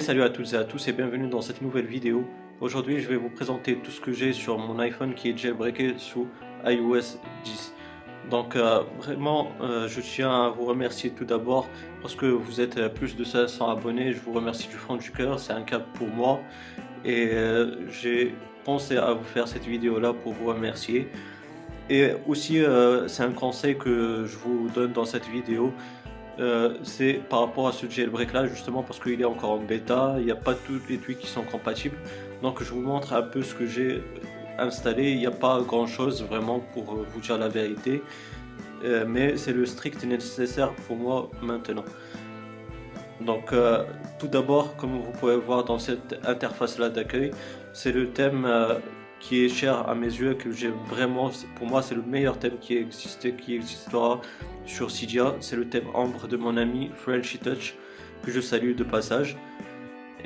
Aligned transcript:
Salut 0.00 0.22
à 0.22 0.28
toutes 0.28 0.52
et 0.54 0.56
à 0.56 0.64
tous 0.64 0.88
et 0.88 0.92
bienvenue 0.92 1.28
dans 1.28 1.40
cette 1.40 1.62
nouvelle 1.62 1.86
vidéo. 1.86 2.24
Aujourd'hui 2.60 3.00
je 3.00 3.08
vais 3.08 3.16
vous 3.16 3.28
présenter 3.28 3.76
tout 3.76 3.92
ce 3.92 4.00
que 4.00 4.12
j'ai 4.12 4.32
sur 4.32 4.58
mon 4.58 4.80
iPhone 4.80 5.14
qui 5.14 5.30
est 5.30 5.38
jailbreaké 5.38 5.94
sous 5.98 6.26
iOS 6.66 7.18
10. 7.44 7.74
Donc 8.28 8.56
euh, 8.56 8.80
vraiment 8.98 9.52
euh, 9.60 9.86
je 9.86 10.00
tiens 10.00 10.46
à 10.46 10.48
vous 10.48 10.64
remercier 10.64 11.10
tout 11.10 11.24
d'abord 11.24 11.68
parce 12.02 12.16
que 12.16 12.26
vous 12.26 12.60
êtes 12.60 12.92
plus 12.94 13.14
de 13.14 13.22
500 13.22 13.70
abonnés. 13.70 14.12
Je 14.12 14.18
vous 14.18 14.32
remercie 14.32 14.66
du 14.66 14.74
fond 14.74 14.96
du 14.96 15.12
cœur, 15.12 15.38
c'est 15.38 15.52
un 15.52 15.62
cap 15.62 15.86
pour 15.92 16.08
moi. 16.08 16.40
Et 17.04 17.28
euh, 17.32 17.88
j'ai 17.88 18.34
pensé 18.64 18.96
à 18.96 19.12
vous 19.12 19.24
faire 19.24 19.46
cette 19.46 19.64
vidéo 19.64 20.00
là 20.00 20.12
pour 20.12 20.32
vous 20.32 20.46
remercier. 20.46 21.08
Et 21.88 22.10
aussi 22.26 22.62
c'est 23.06 23.22
un 23.22 23.32
conseil 23.32 23.76
que 23.76 24.24
je 24.26 24.36
vous 24.38 24.68
donne 24.74 24.92
dans 24.92 25.04
cette 25.04 25.28
vidéo 25.28 25.72
euh, 26.40 26.74
c'est 26.82 27.14
par 27.28 27.40
rapport 27.40 27.68
à 27.68 27.72
ce 27.72 27.88
jailbreak 27.88 28.32
là 28.32 28.46
justement 28.46 28.82
parce 28.82 28.98
qu'il 28.98 29.20
est 29.20 29.24
encore 29.24 29.52
en 29.52 29.58
bêta, 29.58 30.16
il 30.18 30.24
n'y 30.24 30.30
a 30.32 30.36
pas 30.36 30.54
tous 30.54 30.80
les 30.88 30.98
tweaks 30.98 31.18
qui 31.18 31.26
sont 31.26 31.42
compatibles. 31.42 31.96
Donc 32.42 32.62
je 32.62 32.72
vous 32.72 32.80
montre 32.80 33.12
un 33.12 33.22
peu 33.22 33.42
ce 33.42 33.54
que 33.54 33.66
j'ai 33.66 34.02
installé, 34.58 35.12
il 35.12 35.18
n'y 35.18 35.26
a 35.26 35.30
pas 35.30 35.60
grand 35.60 35.86
chose 35.86 36.24
vraiment 36.24 36.60
pour 36.60 36.92
euh, 36.92 37.06
vous 37.12 37.20
dire 37.20 37.38
la 37.38 37.48
vérité, 37.48 38.02
euh, 38.84 39.04
mais 39.06 39.36
c'est 39.36 39.52
le 39.52 39.64
strict 39.66 40.04
nécessaire 40.04 40.72
pour 40.86 40.96
moi 40.96 41.30
maintenant. 41.42 41.84
Donc 43.20 43.54
tout 44.18 44.26
d'abord, 44.26 44.76
comme 44.76 44.98
vous 44.98 45.12
pouvez 45.12 45.36
voir 45.36 45.64
dans 45.64 45.78
cette 45.78 46.18
interface 46.26 46.78
là 46.78 46.90
d'accueil, 46.90 47.30
c'est 47.72 47.92
le 47.92 48.10
thème 48.10 48.46
qui 49.24 49.46
est 49.46 49.48
cher 49.48 49.88
à 49.88 49.94
mes 49.94 50.06
yeux, 50.06 50.34
que 50.34 50.52
j'ai 50.52 50.68
vraiment, 50.68 51.30
pour 51.56 51.66
moi 51.66 51.80
c'est 51.80 51.94
le 51.94 52.02
meilleur 52.02 52.38
thème 52.38 52.58
qui 52.60 52.76
existe, 52.76 53.34
qui 53.38 53.54
existera 53.54 54.20
sur 54.66 54.90
Cydia, 54.90 55.34
c'est 55.40 55.56
le 55.56 55.66
thème 55.66 55.86
Ambre 55.94 56.28
de 56.28 56.36
mon 56.36 56.58
ami 56.58 56.90
Frenchy 56.94 57.38
Touch, 57.38 57.74
que 58.22 58.30
je 58.30 58.40
salue 58.42 58.74
de 58.74 58.84
passage. 58.84 59.38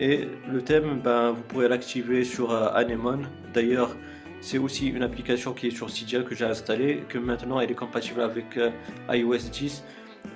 Et 0.00 0.28
le 0.50 0.62
thème, 0.62 1.00
ben, 1.02 1.30
vous 1.30 1.42
pourrez 1.42 1.68
l'activer 1.68 2.24
sur 2.24 2.50
euh, 2.50 2.70
Anemone. 2.74 3.28
D'ailleurs, 3.54 3.96
c'est 4.40 4.58
aussi 4.58 4.88
une 4.88 5.04
application 5.04 5.52
qui 5.52 5.68
est 5.68 5.76
sur 5.76 5.90
Cydia 5.90 6.22
que 6.22 6.34
j'ai 6.34 6.44
installée, 6.44 7.04
que 7.08 7.18
maintenant 7.18 7.60
elle 7.60 7.70
est 7.70 7.76
compatible 7.76 8.20
avec 8.20 8.56
euh, 8.56 8.70
iOS 9.10 9.50
10 9.52 9.84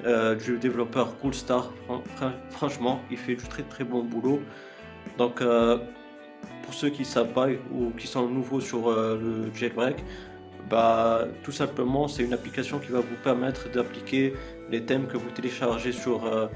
euh, 0.05 0.37
du 0.37 0.59
développeur 0.59 1.19
Coolstar. 1.19 1.73
franchement, 2.51 3.01
il 3.11 3.17
fait 3.17 3.35
du 3.35 3.45
très 3.45 3.65
très 3.65 3.83
bon 3.83 4.05
boulot. 4.05 4.41
Donc, 5.19 5.43
pour 6.63 6.75
ceux 6.75 6.89
qui 6.89 7.05
savent 7.05 7.33
pas 7.33 7.49
ou 7.71 7.91
qui 7.91 8.07
sont 8.07 8.27
nouveaux 8.29 8.61
sur 8.61 8.89
euh, 8.89 9.19
le 9.21 9.55
jailbreak, 9.55 9.97
bah, 10.71 11.27
tout 11.43 11.53
simplement 11.53 12.09
c'est 12.09 12.23
une 12.23 12.33
application 12.33 12.79
qui 12.79 12.93
va 12.93 13.01
vous 13.01 13.21
permettre 13.23 13.71
d'appliquer 13.71 14.33
les 14.71 14.83
thèmes 14.83 15.07
que 15.07 15.19
vous 15.19 15.31
téléchargez 15.31 15.93
sur 15.93 16.25
euh, 16.25 16.47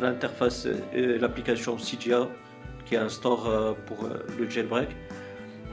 l'interface 0.00 0.66
et 0.92 1.18
l'application 1.18 1.76
CGA 1.76 2.26
qui 2.86 2.96
est 2.96 2.98
un 2.98 3.08
store 3.08 3.46
euh, 3.46 3.72
pour 3.86 4.08
le 4.36 4.50
jailbreak. 4.50 4.88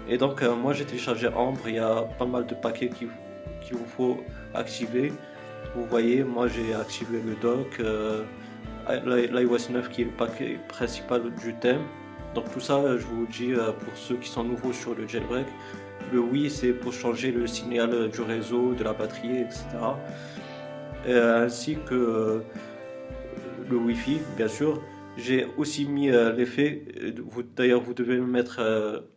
Et 0.07 0.17
donc 0.17 0.41
moi 0.43 0.73
j'ai 0.73 0.85
téléchargé 0.85 1.27
Ambre, 1.29 1.67
il 1.67 1.75
y 1.75 1.79
a 1.79 2.03
pas 2.19 2.25
mal 2.25 2.45
de 2.45 2.53
paquets 2.53 2.89
qu'il 2.89 3.09
qui 3.61 3.73
vous 3.73 3.85
faut 3.85 4.23
activer. 4.53 5.11
Vous 5.75 5.85
voyez, 5.85 6.23
moi 6.23 6.47
j'ai 6.47 6.73
activé 6.73 7.19
le 7.25 7.35
dock, 7.35 7.81
l'iOS 9.05 9.69
9 9.69 9.89
qui 9.89 10.03
est 10.03 10.05
le 10.05 10.11
paquet 10.11 10.59
principal 10.69 11.23
du 11.43 11.53
thème. 11.55 11.81
Donc 12.37 12.53
tout 12.53 12.59
ça, 12.59 12.95
je 12.97 13.03
vous 13.03 13.25
dis 13.25 13.51
euh, 13.51 13.71
pour 13.71 13.97
ceux 13.97 14.15
qui 14.17 14.29
sont 14.29 14.43
nouveaux 14.43 14.71
sur 14.71 14.93
le 14.93 15.07
jailbreak, 15.07 15.47
le 16.13 16.19
oui 16.19 16.51
c'est 16.51 16.71
pour 16.71 16.93
changer 16.93 17.31
le 17.31 17.47
signal 17.47 18.11
du 18.11 18.21
réseau, 18.21 18.75
de 18.75 18.83
la 18.83 18.93
batterie, 18.93 19.39
etc. 19.39 19.65
Euh, 21.07 21.43
ainsi 21.43 21.79
que 21.83 21.95
euh, 21.95 22.39
le 23.67 23.77
Wi-Fi, 23.77 24.19
bien 24.37 24.47
sûr. 24.47 24.83
J'ai 25.17 25.47
aussi 25.57 25.85
mis 25.85 26.11
l'effet, 26.11 26.83
d'ailleurs 27.55 27.81
vous 27.81 27.95
devez 27.95 28.17
le 28.17 28.27
mettre 28.27 28.61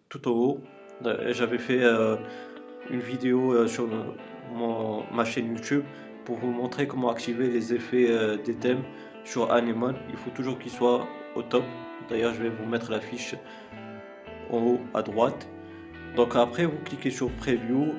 tout 0.08 0.26
en 0.26 0.30
haut. 0.30 0.60
J'avais 1.28 1.58
fait 1.58 1.84
une 2.88 3.00
vidéo 3.00 3.66
sur 3.66 3.86
ma 5.12 5.26
chaîne 5.26 5.54
YouTube 5.54 5.84
pour 6.24 6.38
vous 6.38 6.52
montrer 6.52 6.86
comment 6.86 7.10
activer 7.10 7.48
les 7.48 7.74
effets 7.74 8.38
des 8.46 8.54
thèmes 8.54 8.82
sur 9.26 9.52
Anemone. 9.52 9.96
Il 10.08 10.16
faut 10.16 10.30
toujours 10.30 10.58
qu'il 10.58 10.72
soit 10.72 11.06
au 11.36 11.42
top. 11.42 11.64
D'ailleurs, 12.10 12.34
je 12.34 12.42
vais 12.42 12.50
vous 12.50 12.66
mettre 12.66 12.90
la 12.90 13.00
fiche 13.00 13.36
en 14.50 14.58
haut 14.58 14.80
à 14.94 15.02
droite. 15.02 15.48
Donc 16.16 16.34
après, 16.34 16.66
vous 16.66 16.78
cliquez 16.84 17.10
sur 17.10 17.30
Preview 17.30 17.94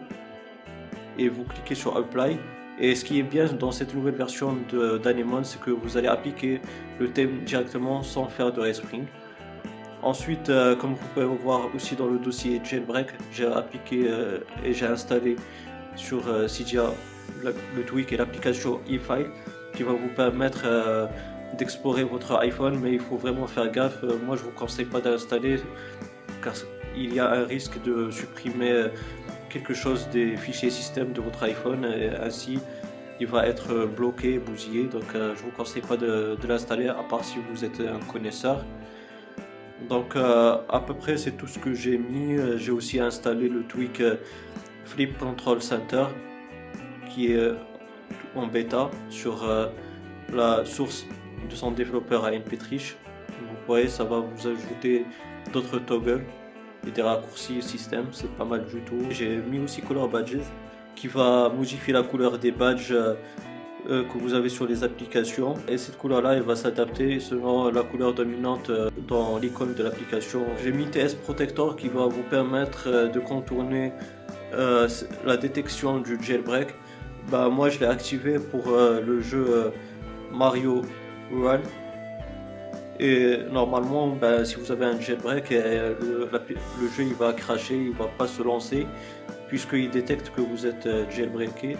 et 1.17 1.29
vous 1.29 1.45
cliquez 1.45 1.75
sur 1.75 1.95
Apply. 1.97 2.37
Et 2.79 2.95
ce 2.95 3.05
qui 3.05 3.19
est 3.19 3.23
bien 3.23 3.45
dans 3.45 3.71
cette 3.71 3.93
nouvelle 3.93 4.15
version 4.15 4.57
d'Anemone, 5.03 5.43
c'est 5.43 5.61
que 5.61 5.71
vous 5.71 5.97
allez 5.97 6.07
appliquer 6.07 6.61
le 6.99 7.11
thème 7.11 7.43
directement 7.45 8.03
sans 8.03 8.27
faire 8.27 8.51
de 8.51 8.59
respring. 8.59 9.05
Ensuite, 10.01 10.49
euh, 10.49 10.75
comme 10.75 10.95
vous 10.95 11.07
pouvez 11.13 11.25
voir 11.25 11.69
aussi 11.75 11.95
dans 11.95 12.07
le 12.07 12.17
dossier 12.17 12.59
Jailbreak, 12.63 13.09
j'ai 13.31 13.45
appliqué 13.45 14.07
euh, 14.07 14.39
et 14.65 14.73
j'ai 14.73 14.87
installé 14.87 15.35
sur 15.95 16.27
euh, 16.27 16.47
le 17.43 17.83
tweak 17.83 18.11
et 18.11 18.17
l'application 18.17 18.81
eFile 18.89 19.27
qui 19.73 19.83
va 19.83 19.93
vous 19.93 20.09
permettre 20.15 20.65
d'explorer 21.57 22.03
votre 22.03 22.35
iPhone, 22.37 22.79
mais 22.79 22.93
il 22.93 22.99
faut 22.99 23.17
vraiment 23.17 23.47
faire 23.47 23.71
gaffe. 23.71 24.03
Euh, 24.03 24.17
moi, 24.25 24.35
je 24.35 24.43
vous 24.43 24.51
conseille 24.51 24.85
pas 24.85 25.01
d'installer 25.01 25.57
car 26.43 26.53
il 26.95 27.13
y 27.13 27.19
a 27.19 27.29
un 27.29 27.45
risque 27.45 27.81
de 27.83 28.09
supprimer 28.09 28.85
quelque 29.49 29.73
chose 29.73 30.07
des 30.11 30.35
fichiers 30.37 30.69
système 30.69 31.13
de 31.13 31.21
votre 31.21 31.43
iPhone 31.43 31.85
et 31.85 32.09
ainsi 32.09 32.59
il 33.19 33.27
va 33.27 33.45
être 33.45 33.85
bloqué, 33.85 34.39
bousillé. 34.39 34.85
Donc, 34.85 35.03
euh, 35.13 35.35
je 35.35 35.43
vous 35.43 35.51
conseille 35.51 35.83
pas 35.83 35.97
de, 35.97 36.37
l'installer 36.47 36.87
à 36.87 37.03
part 37.07 37.23
si 37.23 37.37
vous 37.49 37.63
êtes 37.63 37.79
un 37.79 37.99
connaisseur. 38.11 38.65
Donc, 39.89 40.15
euh, 40.15 40.57
à 40.69 40.79
peu 40.79 40.93
près, 40.93 41.17
c'est 41.17 41.31
tout 41.31 41.47
ce 41.47 41.59
que 41.59 41.73
j'ai 41.73 41.97
mis. 41.97 42.37
J'ai 42.57 42.71
aussi 42.71 42.99
installé 42.99 43.49
le 43.49 43.63
tweak 43.63 44.01
Flip 44.85 45.17
Control 45.17 45.61
Center 45.61 46.05
qui 47.09 47.33
est 47.33 47.51
en 48.35 48.47
bêta 48.47 48.89
sur 49.09 49.45
la 50.33 50.65
source 50.65 51.05
de 51.49 51.55
son 51.55 51.71
développeur 51.71 52.25
à 52.25 52.31
Petrich. 52.31 52.95
Vous 53.29 53.55
voyez, 53.67 53.87
ça 53.87 54.03
va 54.03 54.19
vous 54.19 54.47
ajouter 54.47 55.05
d'autres 55.53 55.79
toggles 55.79 56.23
et 56.87 56.91
des 56.91 57.01
raccourcis 57.01 57.61
système, 57.61 58.07
c'est 58.11 58.31
pas 58.35 58.45
mal 58.45 58.65
du 58.65 58.81
tout. 58.81 58.99
J'ai 59.09 59.37
mis 59.37 59.59
aussi 59.59 59.81
Color 59.81 60.09
Badges 60.09 60.39
qui 60.95 61.07
va 61.07 61.49
modifier 61.49 61.93
la 61.93 62.03
couleur 62.03 62.37
des 62.37 62.51
badges 62.51 62.91
euh, 62.91 63.15
euh, 63.89 64.03
que 64.03 64.17
vous 64.17 64.33
avez 64.33 64.49
sur 64.49 64.67
les 64.67 64.83
applications 64.83 65.55
et 65.67 65.77
cette 65.77 65.97
couleur 65.97 66.21
là 66.21 66.33
elle 66.33 66.43
va 66.43 66.55
s'adapter 66.55 67.19
selon 67.19 67.71
la 67.71 67.81
couleur 67.81 68.13
dominante 68.13 68.69
euh, 68.69 68.89
dans 69.07 69.37
l'icône 69.37 69.73
de 69.73 69.83
l'application. 69.83 70.45
J'ai 70.63 70.71
mis 70.71 70.85
TS 70.85 71.15
Protector 71.23 71.75
qui 71.75 71.87
va 71.87 72.05
vous 72.05 72.23
permettre 72.23 73.09
de 73.11 73.19
contourner 73.19 73.93
la 75.25 75.37
détection 75.37 75.99
du 75.99 76.21
jailbreak. 76.21 76.67
Bah, 77.31 77.49
moi 77.49 77.69
je 77.69 77.79
l'ai 77.79 77.85
activé 77.85 78.39
pour 78.39 78.71
le 78.71 79.21
jeu 79.21 79.71
Mario 80.31 80.83
et 82.99 83.37
normalement, 83.51 84.09
ben, 84.09 84.45
si 84.45 84.55
vous 84.55 84.71
avez 84.71 84.85
un 84.85 84.99
jailbreak, 84.99 85.51
euh, 85.51 85.95
le, 86.01 86.87
jeu 86.95 87.03
il 87.03 87.15
va 87.15 87.33
cracher, 87.33 87.75
il 87.75 87.93
va 87.93 88.05
pas 88.05 88.27
se 88.27 88.43
lancer 88.43 88.85
puisqu'il 89.47 89.89
détecte 89.89 90.31
que 90.35 90.41
vous 90.41 90.67
êtes 90.67 90.85
euh, 90.85 91.09
jailbreaké. 91.09 91.77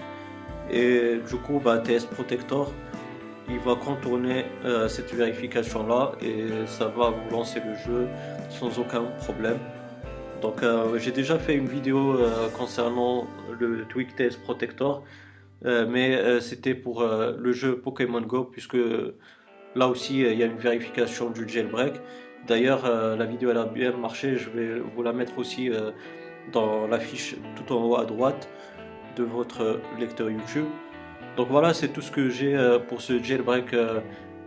Et 0.72 1.20
du 1.30 1.36
coup, 1.38 1.62
ben, 1.64 1.78
TS 1.78 2.06
Protector, 2.06 2.72
il 3.48 3.60
va 3.60 3.76
contourner 3.76 4.46
euh, 4.66 4.88
cette 4.88 5.14
vérification 5.14 5.86
là 5.86 6.14
et 6.22 6.48
ça 6.66 6.88
va 6.88 7.12
vous 7.12 7.30
lancer 7.30 7.60
le 7.60 7.76
jeu 7.76 8.08
sans 8.50 8.80
aucun 8.80 9.04
problème. 9.20 9.60
Donc 10.42 10.64
j'ai 10.98 11.12
déjà 11.12 11.38
fait 11.38 11.54
une 11.54 11.68
vidéo 11.68 12.18
concernant 12.58 13.28
le 13.60 13.86
Tweak 13.86 14.16
TS 14.16 14.38
Protector, 14.38 15.04
mais 15.64 16.40
c'était 16.42 16.76
pour 16.76 17.04
le 17.04 17.52
jeu 17.52 17.78
Pokémon 17.78 18.22
Go 18.22 18.46
puisque 18.46 18.78
Là 19.76 19.88
aussi, 19.88 20.26
euh, 20.26 20.34
il 20.34 20.40
y 20.40 20.44
a 20.44 20.48
une 20.48 20.58
vérification 20.58 21.30
du 21.30 21.48
jailbreak. 21.48 21.94
D'ailleurs, 22.48 22.86
euh, 22.86 23.16
la 23.16 23.26
vidéo 23.26 23.52
elle 23.52 23.58
a 23.58 23.66
bien 23.66 23.96
marché. 23.96 24.36
Je 24.36 24.50
vais 24.50 24.80
vous 24.80 25.04
la 25.04 25.14
mettre 25.14 25.38
aussi 25.38 25.70
euh, 25.70 25.92
dans 26.52 26.88
la 26.88 27.00
fiche 27.00 27.36
tout 27.56 27.74
en 27.74 27.86
haut 27.86 27.98
à 27.98 28.06
droite 28.06 28.50
de 29.16 29.24
votre 29.24 29.80
lecteur 30.00 30.30
YouTube. 30.30 30.66
Donc 31.38 31.48
voilà, 31.50 31.74
c'est 31.74 31.90
tout 31.90 32.02
ce 32.02 32.12
que 32.12 32.30
j'ai 32.30 32.58
pour 32.90 33.02
ce 33.02 33.22
jailbreak 33.22 33.74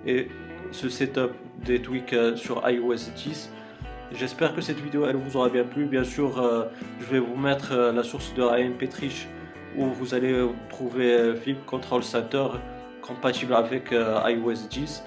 et 0.07 0.29
ce 0.71 0.89
setup 0.89 1.33
des 1.65 1.81
tweaks 1.81 2.15
sur 2.37 2.63
iOS 2.69 3.11
10. 3.15 3.51
J'espère 4.13 4.55
que 4.55 4.61
cette 4.61 4.81
vidéo 4.81 5.07
elle 5.07 5.17
vous 5.17 5.37
aura 5.37 5.49
bien 5.49 5.65
plu. 5.65 5.87
Bien 5.87 6.05
sûr, 6.05 6.43
je 7.01 7.07
vais 7.07 7.21
vous 7.21 7.37
mettre 7.37 7.75
la 7.75 8.03
source 8.03 8.35
de 8.35 8.43
Ryan 8.43 8.73
Petrich 8.79 9.29
où 9.77 9.87
vous 9.87 10.15
allez 10.15 10.35
trouver 10.69 11.35
Flip 11.37 11.65
Control 11.67 12.03
Center 12.03 12.47
compatible 13.03 13.55
avec 13.55 13.93
iOS 13.93 14.69
10. 14.71 15.05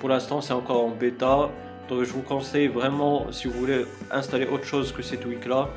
Pour 0.00 0.08
l'instant, 0.08 0.40
c'est 0.40 0.52
encore 0.52 0.84
en 0.84 0.90
bêta. 0.90 1.50
Donc, 1.88 2.04
je 2.04 2.12
vous 2.12 2.22
conseille 2.22 2.68
vraiment, 2.68 3.30
si 3.32 3.48
vous 3.48 3.58
voulez 3.58 3.84
installer 4.10 4.46
autre 4.46 4.64
chose 4.64 4.92
que 4.92 5.02
ces 5.02 5.16
tweaks-là, 5.16 5.68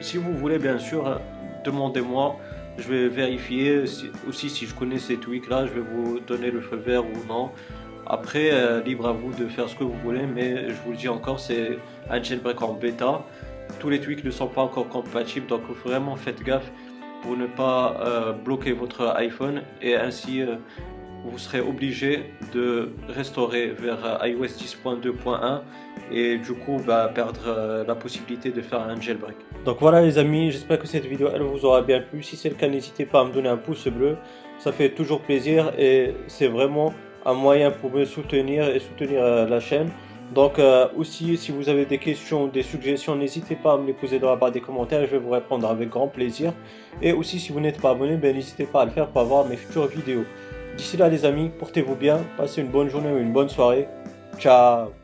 si 0.00 0.18
vous 0.18 0.34
voulez, 0.34 0.58
bien 0.58 0.78
sûr, 0.78 1.20
demandez-moi. 1.64 2.36
Je 2.76 2.88
vais 2.88 3.08
vérifier 3.08 3.84
aussi 4.28 4.50
si 4.50 4.66
je 4.66 4.74
connais 4.74 4.98
ces 4.98 5.16
tweaks-là. 5.16 5.66
Je 5.66 5.72
vais 5.72 5.80
vous 5.80 6.20
donner 6.20 6.50
le 6.50 6.60
feu 6.60 6.76
vert 6.76 7.04
ou 7.04 7.26
non. 7.26 7.50
Après, 8.06 8.50
euh, 8.52 8.82
libre 8.82 9.08
à 9.08 9.12
vous 9.12 9.32
de 9.32 9.48
faire 9.48 9.68
ce 9.68 9.74
que 9.76 9.84
vous 9.84 9.96
voulez, 10.04 10.26
mais 10.26 10.68
je 10.68 10.74
vous 10.84 10.90
le 10.90 10.96
dis 10.96 11.08
encore, 11.08 11.40
c'est 11.40 11.78
un 12.10 12.22
jailbreak 12.22 12.60
en 12.60 12.74
bêta. 12.74 13.24
Tous 13.80 13.88
les 13.88 13.98
tweaks 13.98 14.24
ne 14.24 14.30
sont 14.30 14.46
pas 14.46 14.62
encore 14.62 14.88
compatibles, 14.88 15.46
donc 15.46 15.62
vraiment 15.84 16.14
faites 16.16 16.42
gaffe 16.42 16.70
pour 17.24 17.36
ne 17.36 17.46
pas 17.46 17.96
euh, 18.00 18.32
bloquer 18.32 18.72
votre 18.72 19.14
iPhone 19.16 19.62
et 19.80 19.96
ainsi 19.96 20.42
euh, 20.42 20.56
vous 21.24 21.38
serez 21.38 21.60
obligé 21.60 22.34
de 22.52 22.92
restaurer 23.08 23.68
vers 23.68 24.20
iOS 24.22 24.44
10.2.1 24.44 25.62
et 26.12 26.36
du 26.36 26.52
coup 26.52 26.76
bah, 26.86 27.10
perdre 27.14 27.84
la 27.86 27.94
possibilité 27.94 28.50
de 28.50 28.60
faire 28.60 28.82
un 28.82 29.00
jailbreak. 29.00 29.36
Donc 29.64 29.78
voilà 29.80 30.02
les 30.02 30.18
amis, 30.18 30.50
j'espère 30.50 30.78
que 30.78 30.86
cette 30.86 31.06
vidéo 31.06 31.28
elle 31.34 31.40
vous 31.40 31.64
aura 31.64 31.80
bien 31.80 32.02
plu. 32.02 32.22
Si 32.22 32.36
c'est 32.36 32.50
le 32.50 32.56
cas, 32.56 32.68
n'hésitez 32.68 33.06
pas 33.06 33.20
à 33.22 33.24
me 33.24 33.32
donner 33.32 33.48
un 33.48 33.56
pouce 33.56 33.88
bleu, 33.88 34.18
ça 34.58 34.70
fait 34.70 34.90
toujours 34.90 35.22
plaisir 35.22 35.72
et 35.78 36.14
c'est 36.26 36.48
vraiment 36.48 36.92
un 37.24 37.34
moyen 37.34 37.70
pour 37.70 37.90
me 37.90 38.04
soutenir 38.04 38.68
et 38.68 38.80
soutenir 38.80 39.22
euh, 39.22 39.46
la 39.46 39.60
chaîne. 39.60 39.90
Donc 40.32 40.58
euh, 40.58 40.88
aussi, 40.96 41.36
si 41.36 41.52
vous 41.52 41.68
avez 41.68 41.84
des 41.84 41.98
questions 41.98 42.44
ou 42.44 42.48
des 42.48 42.62
suggestions, 42.62 43.14
n'hésitez 43.14 43.56
pas 43.56 43.74
à 43.74 43.78
me 43.78 43.86
les 43.86 43.92
poser 43.92 44.18
dans 44.18 44.30
la 44.30 44.36
barre 44.36 44.52
des 44.52 44.60
commentaires, 44.60 45.04
je 45.06 45.10
vais 45.10 45.18
vous 45.18 45.30
répondre 45.30 45.68
avec 45.68 45.90
grand 45.90 46.08
plaisir. 46.08 46.52
Et 47.02 47.12
aussi, 47.12 47.38
si 47.38 47.52
vous 47.52 47.60
n'êtes 47.60 47.80
pas 47.80 47.90
abonné, 47.90 48.16
ben, 48.16 48.34
n'hésitez 48.34 48.64
pas 48.64 48.82
à 48.82 48.84
le 48.84 48.90
faire 48.90 49.08
pour 49.08 49.20
avoir 49.20 49.46
mes 49.46 49.56
futures 49.56 49.86
vidéos. 49.86 50.24
D'ici 50.76 50.96
là 50.96 51.08
les 51.08 51.24
amis, 51.24 51.50
portez-vous 51.58 51.94
bien, 51.94 52.20
passez 52.36 52.62
une 52.62 52.68
bonne 52.68 52.88
journée 52.88 53.12
ou 53.12 53.18
une 53.18 53.32
bonne 53.32 53.48
soirée. 53.48 53.86
Ciao 54.38 55.03